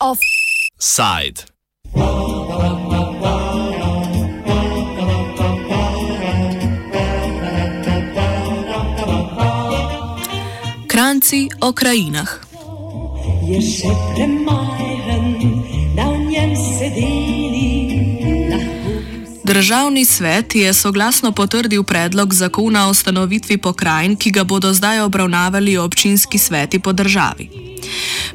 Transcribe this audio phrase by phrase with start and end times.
[0.00, 1.44] Offside.
[10.86, 12.28] Kranci o krajinah.
[13.48, 14.91] Je še premajhen,
[19.52, 25.76] Državni svet je soglasno potrdil predlog zakona o ustanovitvi pokrajin, ki ga bodo zdaj obravnavali
[25.76, 27.48] občinski sveti po državi.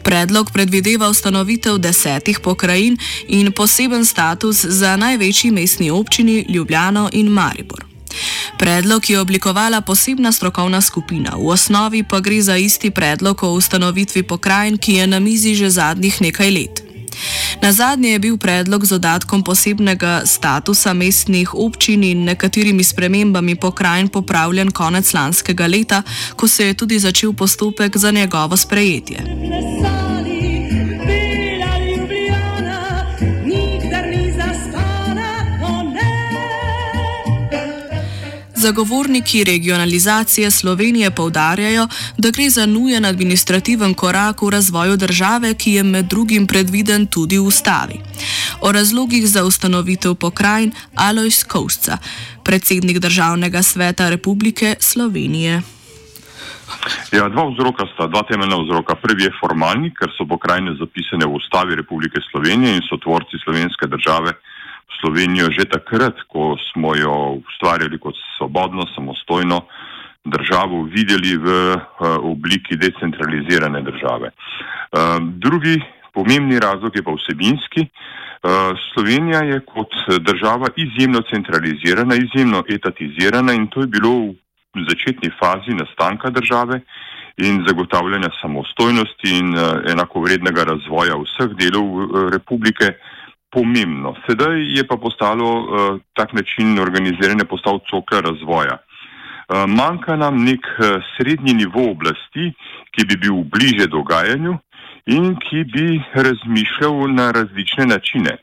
[0.03, 2.97] Predlog predvideva ustanovitev desetih pokrajin
[3.27, 7.85] in poseben status za največji mestni občini Ljubljano in Maribor.
[8.57, 14.23] Predlog je oblikovala posebna strokovna skupina, v osnovi pa gre za isti predlog o ustanovitvi
[14.23, 16.86] pokrajin, ki je na mizi že zadnjih nekaj let.
[17.61, 24.07] Na zadnje je bil predlog z dodatkom posebnega statusa mestnih občin in nekaterimi spremembami pokrajin
[24.09, 26.03] popravljen konec lanskega leta,
[26.35, 29.23] ko se je tudi začel postopek za njegovo sprejetje.
[38.59, 45.83] Zagovorniki regionalizacije Slovenije povdarjajo, da gre za nujen administrativen korak v razvoju države, ki je
[45.83, 47.99] med drugim predviden tudi v ustavi.
[48.61, 51.97] O razlogih za ustanovitev pokrajin Alois Kovsca,
[52.43, 55.61] predsednik Državnega sveta Republike Slovenije.
[57.11, 58.95] Ja, dva vzroka sta, dva temeljna vzroka.
[58.95, 63.87] Prvi je formalni, ker so pokrajine zapisane v ustavi Republike Slovenije in so tvorci slovenske
[63.87, 64.33] države.
[64.99, 69.61] Slovenijo že takrat, ko smo jo ustvarjali kot svobodno, samostojno
[70.25, 71.79] državo, videli v uh,
[72.23, 74.31] obliki decentralizirane države.
[74.31, 75.79] Uh, drugi
[76.13, 77.87] pomembni razlog je pa vsebinski.
[77.87, 84.11] Uh, Slovenija je kot država izjemno centralizirana, izjemno etatizirana in to je bilo
[84.75, 86.81] v začetni fazi nastanka države
[87.37, 89.53] in zagotavljanja samostojnosti in
[89.91, 91.85] enakovrednega razvoja vseh delov
[92.33, 92.97] republike
[93.51, 94.15] pomembno.
[94.27, 98.77] Sedaj je pa postalo uh, tak način organiziranja postal cokla razvoja.
[98.77, 102.51] Uh, manjka nam nek uh, srednji nivo oblasti,
[102.91, 104.57] ki bi bil bliže dogajanju
[105.05, 108.37] in ki bi razmišljal na različne načine.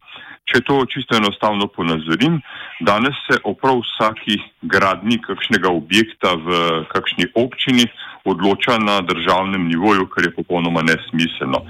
[0.45, 2.41] Če to čisto enostavno ponazorim,
[2.81, 6.59] danes se oprav vsaki gradni kakšnega objekta v
[6.93, 7.87] kakšni občini
[8.25, 11.65] odloča na državnem nivoju, kar je popolnoma nesmiselno.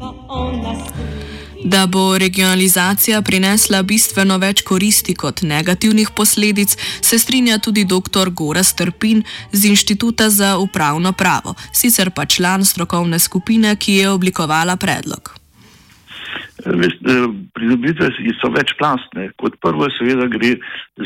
[0.00, 1.29] Pa
[1.64, 8.30] Da bo regionalizacija prinesla bistveno več koristi kot negativnih posledic, se strinja tudi dr.
[8.30, 9.22] Gora Strpin
[9.52, 15.39] z Inštituta za upravno pravo, sicer pa član strokovne skupine, ki je oblikovala predlog.
[16.66, 18.10] Eh, pridobitve
[18.40, 19.30] so večplastne.
[19.40, 20.56] Kot prvo, seveda, gre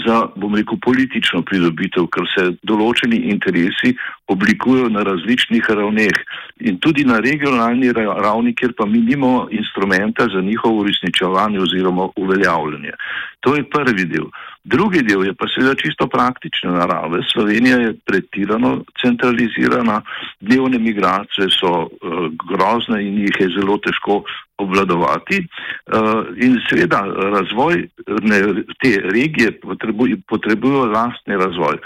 [0.06, 3.94] za, bom rekel, politično pridobitev, ker se določeni interesi
[4.32, 6.22] oblikujejo na različnih ravneh
[6.64, 12.96] in tudi na regionalni ravni, kjer pa mi nimamo instrumenta za njihovo uresničevanje oziroma uveljavljanje.
[13.40, 14.26] To je prvi del.
[14.64, 17.20] Drugi del je pa seveda čisto praktične narave.
[17.32, 20.00] Slovenija je pretirano centralizirana,
[20.40, 21.88] dnevne migracije so uh,
[22.48, 24.22] grozne in jih je zelo težko
[24.56, 25.42] obvladovati.
[25.44, 27.02] Uh, in seveda
[27.36, 27.84] razvoj
[28.22, 28.40] ne,
[28.80, 29.52] te regije
[30.28, 31.76] potrebujo lastni razvoj.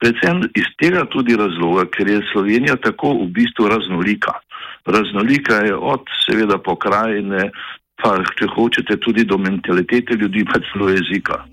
[0.00, 4.38] Predvsem iz tega tudi razloga, ker je Slovenija tako v bistvu raznolika.
[4.86, 7.50] Raznolika je od seveda pokrajine,
[8.02, 11.44] pa če hočete tudi do mentalitete ljudi, pa celo jezika.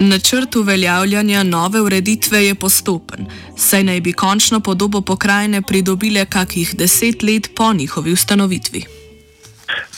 [0.00, 7.22] Načrt uveljavljanja nove ureditve je postopen, saj naj bi končno podobo pokrajine pridobile kakih deset
[7.22, 8.84] let po njihovi ustanovitvi.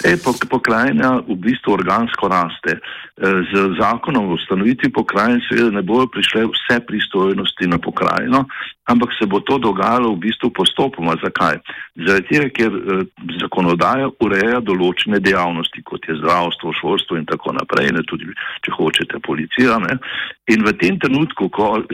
[0.05, 0.17] E,
[0.51, 2.79] pokrajina v bistvu organsko raste.
[3.21, 8.47] Z zakonom o ustanovitvi pokrajine seveda ne bodo prišle vse pristojnosti na pokrajino,
[8.89, 11.15] ampak se bo to dogajalo v bistvu postopoma.
[11.21, 11.61] Zakaj?
[12.07, 13.03] Zaradi tega, ker eh,
[13.43, 18.31] zakonodaja ureja določene dejavnosti, kot je zdravstvo, šolstvo in tako naprej, ne tudi,
[18.65, 19.77] če hočete, policija.
[19.85, 19.99] Ne?
[20.51, 21.85] In v tem trenutku, ko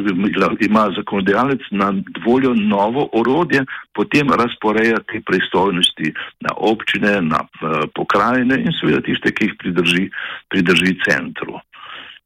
[0.63, 1.91] ima zakonodajalec na
[2.25, 6.15] voljo novo orodje, potem razporeja te pristojnosti
[6.47, 10.07] na občine, na eh, pokrajine in seveda tiste, ki jih pridrži,
[10.55, 11.61] pridrži centru.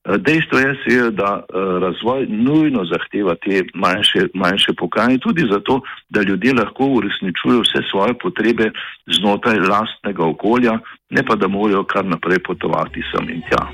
[0.05, 6.23] Eh, dejstvo je, da eh, razvoj nujno zahteva te manjše, manjše pokrajine, tudi zato, da
[6.23, 8.71] ljudje lahko uresničujejo vse svoje potrebe
[9.19, 10.79] znotraj lastnega okolja,
[11.11, 13.67] ne pa da morajo kar naprej potovati sem in tja.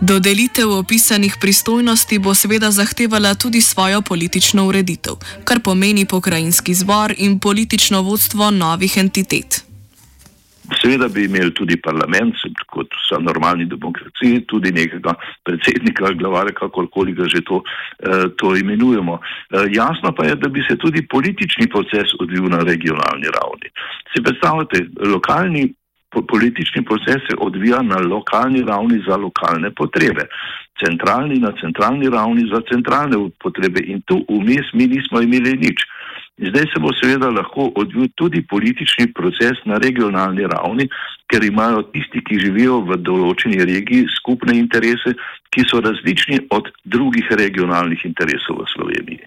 [0.00, 5.12] Dodelitev opisanih pristojnosti bo seveda zahtevala tudi svojo politično ureditev,
[5.44, 9.69] kar pomeni pokrajinski zbor in politično vodstvo novih entitet.
[10.78, 12.36] Seveda bi imeli tudi parlament,
[12.70, 15.14] kot so normalni demokraciji, tudi nekega
[15.44, 17.62] predsednika, glavare, kakorkoli ga že to,
[18.06, 19.18] eh, to imenujemo.
[19.18, 23.68] Eh, jasno pa je, da bi se tudi politični proces odvil na regionalni ravni.
[24.12, 25.74] Si predstavljate, lokalni
[26.10, 30.26] politični proces se odvija na lokalni ravni za lokalne potrebe,
[30.84, 35.78] centralni na centralni ravni za centralne potrebe in tu vmes mi nismo imeli nič.
[36.48, 40.88] Zdaj se bo seveda lahko odvil tudi politični proces na regionalni ravni,
[41.28, 45.12] ker imajo tisti, ki živijo v določeni regiji, skupne interese,
[45.52, 49.22] ki so različni od drugih regionalnih interesov v Sloveniji.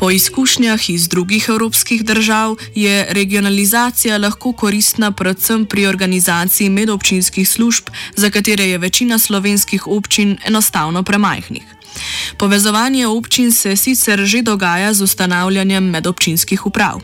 [0.00, 7.92] Po izkušnjah iz drugih evropskih držav je regionalizacija lahko koristna predvsem pri organizaciji medobčinskih služb,
[8.16, 11.79] za katere je večina slovenskih občin enostavno premajhnih.
[12.40, 17.00] Povezovanje občin se sicer že dogaja z ustanavljanjem medobčinskih uprav.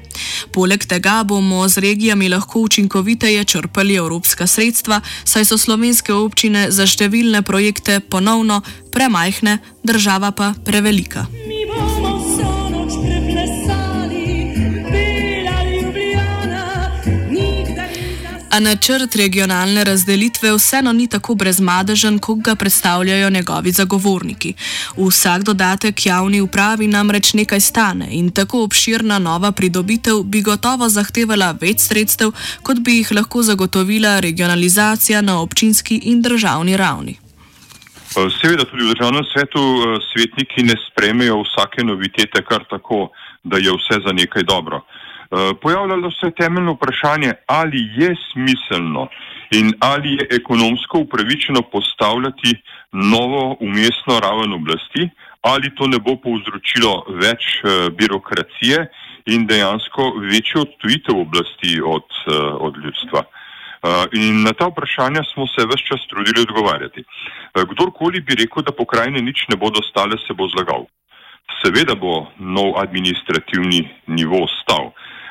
[0.52, 6.88] Poleg tega bomo z regijami lahko učinkoviteje črpali evropska sredstva, saj so slovenske občine za
[6.88, 8.62] številne projekte ponovno
[8.96, 11.28] premajhne, država pa prevelika.
[18.56, 24.54] A načrt regionalne razdelitve vseeno ni tako brezmadežen, kot ga predstavljajo njegovi zagovorniki.
[24.96, 31.52] Vsak dodatek javni upravi namreč nekaj stane in tako obširna nova pridobitev bi gotovo zahtevala
[31.60, 32.32] več sredstev,
[32.62, 37.18] kot bi jih lahko zagotovila regionalizacija na občinski in državni ravni.
[38.40, 43.10] Seveda tudi v državnem svetu eh, svetniki ne spremejo vsake novitete kar tako,
[43.44, 44.76] da je vse za nekaj dobro.
[44.76, 45.05] Eh,
[45.62, 49.08] pojavljalo se je temeljno vprašanje, ali je smiselno
[49.50, 52.50] in ali je ekonomsko upravičeno postavljati
[52.92, 55.08] novo umestno raven oblasti,
[55.40, 58.86] ali to ne bo povzročilo več eh, birokracije
[59.26, 60.02] in dejansko
[60.32, 62.36] večjo odtujitev oblasti od, eh,
[62.66, 63.22] od ljudstva.
[64.18, 67.04] In na ta vprašanja smo se vse čas trudili odgovarjati.
[67.70, 70.88] Kdorkoli bi rekel, da pokrajine nič ne bodo stale, se bo zlagal.
[71.60, 74.90] Seveda bo nov administrativni nivo stal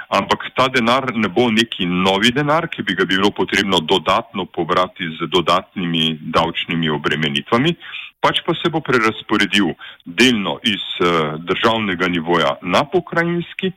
[0.09, 5.09] ampak ta denar ne bo neki novi denar, ki bi ga bilo potrebno dodatno pobrati
[5.17, 7.75] z dodatnimi davčnimi obremenitvami,
[8.21, 9.75] pač pa se bo prerasporedil
[10.05, 13.69] delno iz uh, državnega nivoja na pokrajinski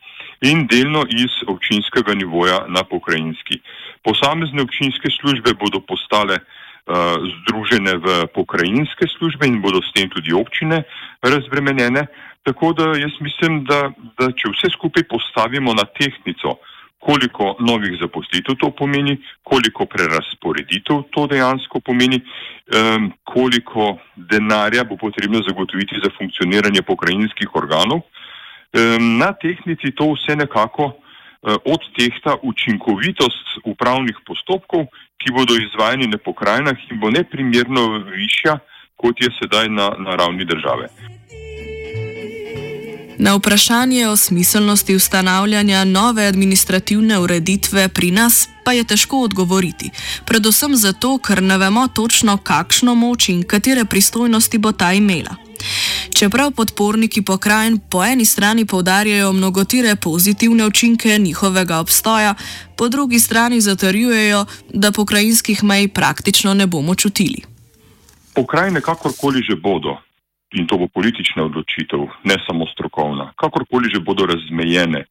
[0.49, 3.61] in delno iz občinskega nivoja na pokrajinski.
[4.03, 6.41] Posamezne občinske službe bodo postale
[6.89, 10.83] združene v pokrajinske službe in bodo s tem tudi občine
[11.23, 12.07] razbremenjene.
[12.43, 16.57] Tako da jaz mislim, da, da če vse skupaj postavimo na tehnico,
[16.99, 25.43] koliko novih zaposlitev to pomeni, koliko prerasporeditev to dejansko pomeni, um, koliko denarja bo potrebno
[25.47, 31.08] zagotoviti za funkcioniranje pokrajinskih organov, um, na tehnici to vse nekako uh,
[31.43, 34.87] odtehta učinkovitost upravnih postopkov,
[35.19, 38.59] ki bodo izvajani na pokrajinah in bo neprimerno višja,
[38.97, 40.89] kot je sedaj na, na ravni države.
[43.19, 49.91] Na vprašanje o smiselnosti ustanavljanja nove administrativne ureditve pri nas pa je težko odgovoriti,
[50.27, 55.48] predvsem zato, ker ne vemo točno, kakšno moč in katere pristojnosti bo ta imela.
[56.15, 62.35] Čeprav podporniki pokrajin po eni strani povdarjajo mnogotire pozitivne učinke njihovega obstoja,
[62.77, 64.45] po drugi strani zatrjujejo,
[64.75, 67.43] da pokrajinskih mej praktično ne bomo čutili.
[68.35, 69.97] Pokrajine kakorkoli že bodo,
[70.55, 75.05] in to bo politična odločitev, ne samo strokovna, kakorkoli že bodo razmejene,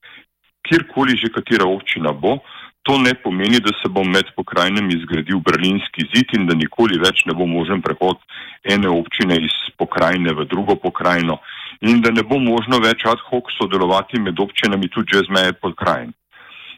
[0.67, 2.39] kjerkoli že katera občina bo,
[2.87, 7.25] to ne pomeni, da se bo med pokrajinami zgradil berlinski zid in da nikoli več
[7.27, 8.21] ne bo možen prehod
[8.63, 11.37] ene občine iz pokrajine v drugo pokrajino
[11.81, 16.13] in da ne bo možno več ad hoc sodelovati med občinami tudi čez meje pokrajin.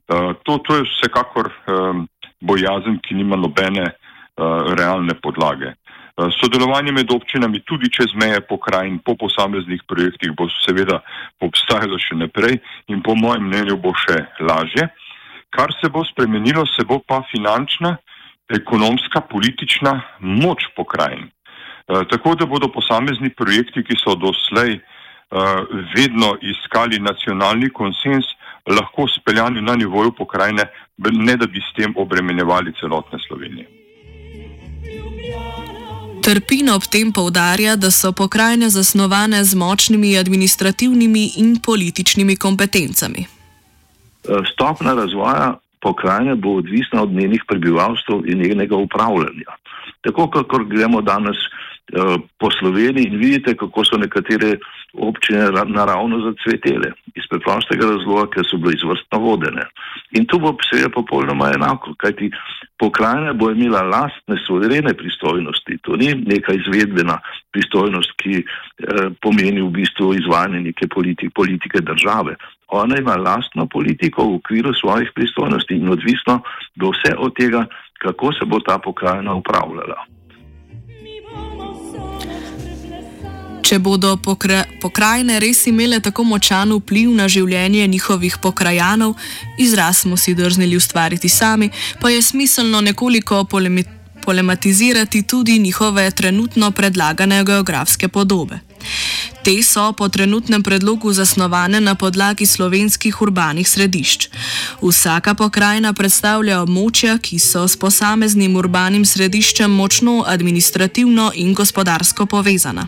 [0.10, 2.08] Uh, to, to je vsekakor um,
[2.42, 5.76] bojazen, ki nima nobene uh, realne podlage.
[6.20, 11.00] Eh, sodelovanje med občinami tudi čez meje pokrajin po posameznih projektih bo seveda
[11.40, 12.58] obstajalo še naprej
[12.92, 14.90] in po mojem mnenju bo še lažje.
[15.50, 17.98] Kar se bo spremenilo, se bo pa finančna,
[18.50, 21.30] ekonomska, politična moč pokrajin.
[21.90, 24.82] Eh, tako da bodo posamezni projekti, ki so doslej eh,
[25.96, 28.26] vedno iskali nacionalni konsens,
[28.70, 30.66] lahko speljani na nivoju pokrajine,
[30.98, 33.68] ne da bi s tem obremenjevali celotne Slovenije.
[36.24, 43.39] Trpin ob tem povdarja, da so pokrajine zasnovane z močnimi administrativnimi in političnimi kompetencami.
[44.30, 49.52] E, stopna razvoja pokrajine bo odvisna od njenih prebivalstv in njenega upravljanja.
[50.02, 51.50] Tako kot gremo danes e,
[52.40, 54.58] po Sloveniji in vidite, kako so nekatere
[54.94, 56.92] občine naravno zacvetele.
[57.16, 59.66] Iz preprostega razloga, ker so bile izvrstno vodene.
[60.12, 62.32] In tu bo seveda popolnoma enako, kajti
[62.80, 65.78] pokrajina bo imela lastne suverene pristojnosti.
[65.84, 67.20] To ni neka izvedbena
[67.52, 72.36] pristojnost, ki eh, pomeni v bistvu izvajanje neke politike, politike države.
[72.72, 76.42] Ona ima lastno politiko v okviru svojih pristojnosti in odvisno
[76.76, 77.66] bo vse od tega,
[78.02, 80.06] kako se bo ta pokrajina upravljala.
[83.70, 89.14] Če bodo pokra pokrajine res imele tako močan vpliv na življenje njihovih pokrajanov,
[89.62, 91.70] izraz smo si drznili ustvariti sami,
[92.02, 93.44] pa je smiselno nekoliko
[94.26, 98.69] polematizirati tudi njihove trenutno predlagane geografske podobe.
[99.50, 104.28] Te so po trenutnem predlogu zasnovane na podlagi slovenskih urbanih središč.
[104.78, 112.86] Vsaka pokrajina predstavlja območja, ki so s posameznim urbanim središčem močno administrativno in gospodarsko povezana.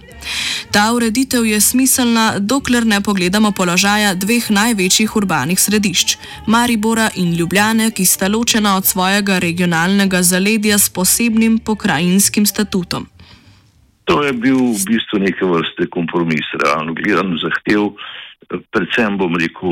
[0.71, 7.89] Ta ureditev je smiselna, dokler ne pogledamo položaja dveh največjih urbanih središč, Maribora in Ljubljane,
[7.89, 13.09] ki sta ločena od svojega regionalnega zaledja s posebnim pokrajinskim statutom.
[14.09, 17.93] To je bil v bistvu neke vrste kompromis, realno gledano zahtev,
[18.73, 19.71] predvsem bom rekel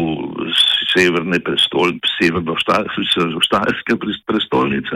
[0.93, 3.97] severne prestolnice, severno-štajerske
[4.29, 4.95] prestolnice.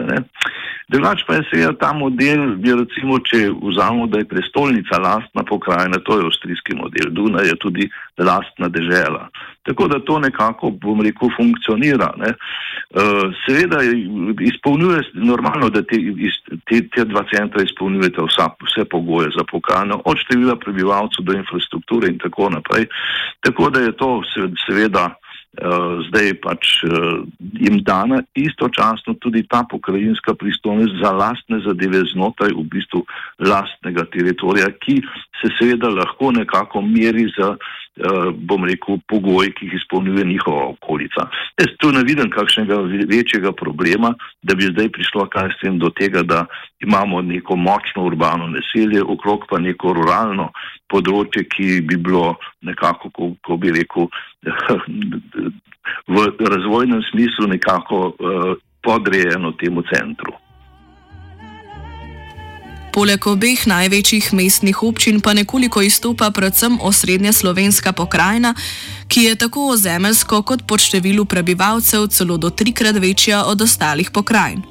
[0.92, 6.00] Drugač pa je seveda ta model, bi recimo, če vzamemo, da je prestolnica lastna pokrajina,
[6.04, 9.28] to je avstrijski model, Duna je tudi lastna dežela.
[9.64, 12.12] Tako da to nekako, bom rekel, funkcionira.
[12.16, 12.34] Ne.
[12.94, 13.80] Uh, seveda
[14.40, 15.96] izpolnjuje, normalno, da te,
[16.68, 22.12] te, te dva centra izpolnjujete vsa, vse pogoje za pokrajino, od števila prebivalcev do infrastrukture
[22.12, 22.86] in tako naprej.
[23.40, 24.10] Tako da je to
[24.66, 32.04] seveda uh, zdaj pač uh, jim dana istočasno tudi ta pokrajinska pristojnost za lastne zadeve
[32.12, 33.06] znotraj v bistvu
[33.40, 35.00] lastnega teritorija, ki
[35.40, 37.83] se seveda lahko nekako meri za Eh,
[38.34, 41.28] bom rekel, pogoji, ki jih izpolnjuje njihova okolica.
[41.60, 45.90] Jaz tu ne vidim kakšnega večjega problema, da bi zdaj prišlo kaj s tem do
[45.90, 46.44] tega, da
[46.82, 50.50] imamo neko močno urbano naselje, okrog pa neko ruralno
[50.90, 54.10] področje, ki bi bilo nekako, ko, ko bi rekel,
[56.14, 60.34] v razvojnem smislu nekako uh, podrejeno temu centru.
[62.94, 68.52] Poleg obeh največjih mestnih občin pa nekoliko izstopa predvsem osrednja slovenska pokrajina,
[69.10, 74.62] ki je tako ozemeljsko kot po številu prebivalcev celo do trikrat večja od ostalih pokrajin.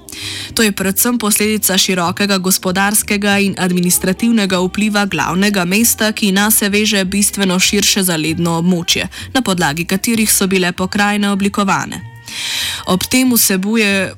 [0.55, 7.03] To je predvsem posledica širokega gospodarskega in administrativnega vpliva glavnega mesta, ki nas se veže
[7.03, 11.99] bistveno širše zaledno območje, na podlagi katerih so bile pokrajine oblikovane.
[12.87, 14.13] Ob tem vsebuje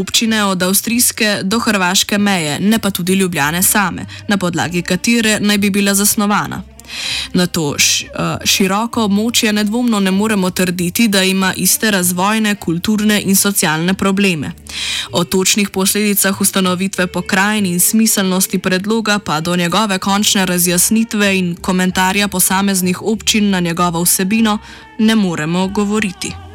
[0.00, 5.58] občine od avstrijske do hrvaške meje, ne pa tudi ljubljane same, na podlagi katere naj
[5.58, 6.62] bi bila zasnovana.
[7.32, 13.36] Na to eh, široko območje nedvomno ne moremo trditi, da ima iste razvojne, kulturne in
[13.36, 14.52] socialne probleme.
[15.12, 22.28] O točnih posledicah ustanovitve pokrajin in smiselnosti predloga pa do njegove končne razjasnitve in komentarja
[22.28, 24.58] posameznih občin na njegovo vsebino
[24.98, 26.51] ne moremo govoriti.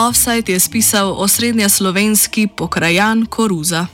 [0.00, 3.86] Offside je spisal osrednja slovenski pokrajan Koruza.